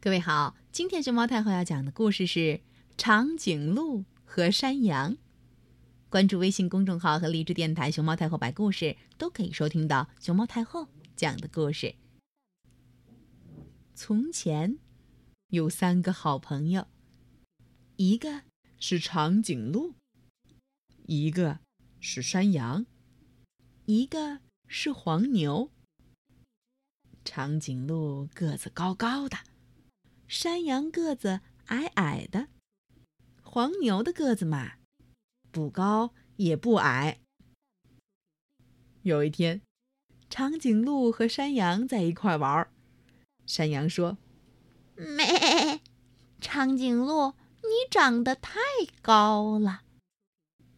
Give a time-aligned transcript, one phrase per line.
[0.00, 2.38] 各位好，今天熊猫太后要讲的故事是
[2.96, 5.14] 《长颈鹿和山羊》。
[6.08, 11.96] 关注微信公众号和荔枝电台“熊猫太后摆故事”，都可以收听到熊猫太后讲的故事。
[13.96, 14.78] 从前
[15.48, 16.86] 有三个好朋友，
[17.96, 18.42] 一个
[18.78, 19.94] 是长颈鹿，
[21.06, 21.58] 一个
[21.98, 22.86] 是山羊，
[23.86, 24.38] 一个
[24.68, 25.72] 是黄牛。
[27.24, 29.36] 长颈鹿个子高高的。
[30.28, 32.48] 山羊个子矮矮的，
[33.42, 34.72] 黄牛的个子嘛，
[35.50, 37.20] 不高也不矮。
[39.00, 39.62] 有一天，
[40.28, 42.70] 长颈鹿和山羊在一块玩儿，
[43.46, 44.18] 山羊说
[44.94, 45.80] ：“咩，
[46.42, 47.32] 长颈鹿，
[47.62, 48.60] 你长得太
[49.00, 49.80] 高了。”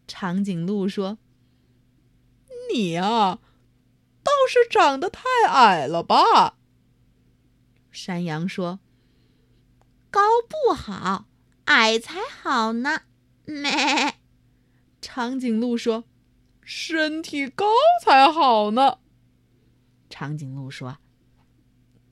[0.07, 1.17] 长颈鹿说
[2.71, 3.41] ：“你呀，
[4.23, 6.57] 倒是长得太矮了吧？”
[7.91, 8.79] 山羊说。
[10.11, 11.25] 高不好，
[11.65, 13.03] 矮才好呢。
[13.45, 14.15] 咩，
[15.01, 16.03] 长颈鹿说
[16.61, 17.65] ：“身体高
[18.03, 18.99] 才好呢。”
[20.09, 20.97] 长颈鹿说：“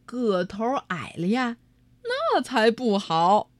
[0.08, 1.58] 个头矮了呀，
[2.04, 3.52] 那才不好。”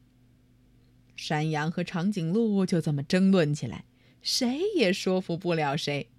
[1.18, 3.84] 山羊和长颈鹿就这么争论起来，
[4.22, 6.10] 谁也说服不了谁。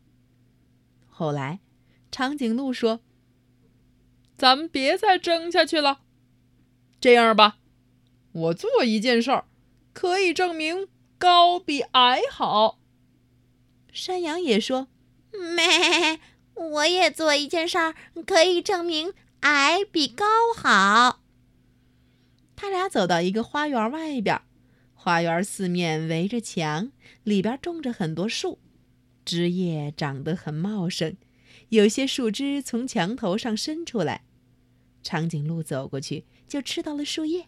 [1.09, 1.61] 后来，
[2.13, 3.01] 长颈鹿说
[4.37, 6.03] ：“咱们别再争下去了，
[7.01, 7.57] 这样吧。”
[8.33, 9.45] 我做一件事儿，
[9.93, 12.79] 可以证明高比矮好。
[13.93, 14.89] 山羊也说
[15.35, 16.21] ：“咩，
[16.55, 20.25] 我也做一件事儿，可以证明矮比高
[20.57, 21.23] 好。”
[22.55, 24.41] 他俩走到一个花园外边，
[24.95, 26.93] 花园四面围着墙，
[27.25, 28.59] 里边种着很多树，
[29.25, 31.17] 枝叶长得很茂盛，
[31.71, 34.23] 有些树枝从墙头上伸出来。
[35.03, 37.47] 长颈鹿走过去，就吃到了树叶。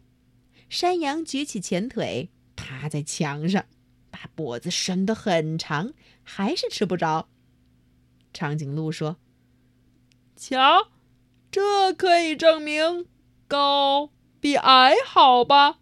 [0.72, 3.66] 山羊举起前腿，趴在墙上，
[4.10, 5.92] 把脖子伸得很长，
[6.22, 7.28] 还是吃不着。
[8.32, 9.18] 长颈鹿说
[10.34, 10.88] ：“瞧，
[11.50, 13.04] 这可以证明
[13.46, 15.80] 高比矮好吧？”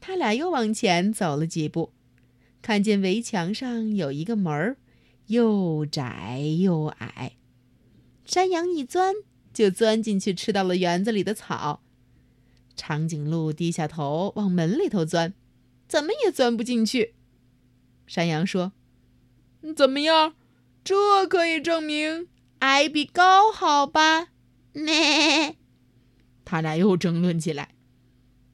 [0.00, 1.92] 他俩又往前走了几步，
[2.62, 4.78] 看见围墙上有一个门儿，
[5.26, 7.36] 又窄又矮。
[8.24, 9.14] 山羊一钻
[9.52, 11.82] 就钻进去，吃到了园子里的草。
[12.78, 15.34] 长颈鹿低下头往门里头钻，
[15.88, 17.16] 怎么也钻不进去。
[18.06, 18.72] 山羊说
[19.76, 20.34] ：“怎么样？
[20.84, 22.28] 这可以证明
[22.60, 24.28] 矮比高好吧？”
[24.72, 25.56] 咩，
[26.44, 27.74] 他俩又争论起来。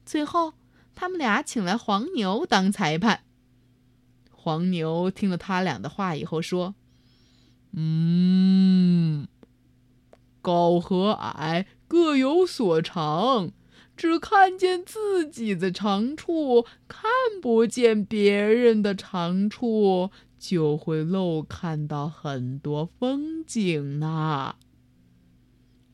[0.05, 0.55] 最后，
[0.95, 3.21] 他们俩请来黄牛当裁判。
[4.31, 6.75] 黄牛听了他俩的话以后说
[7.71, 9.27] ：“嗯，
[10.41, 13.51] 高和矮各有所长。”
[13.95, 17.09] 只看见自己的长处，看
[17.41, 24.55] 不见别人的长处，就会漏看到很多风景呢。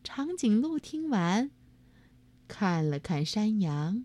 [0.04, 1.52] 长颈鹿听完，
[2.48, 4.04] 看了看山羊，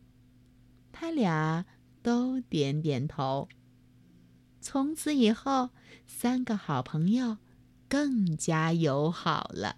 [0.92, 1.64] 他俩
[2.02, 3.48] 都点点头。
[4.60, 5.70] 从此以后，
[6.06, 7.38] 三个好朋友
[7.88, 9.76] 更加友好了。